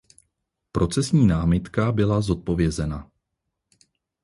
[0.71, 3.09] Procesní námitka byla zodpovězena.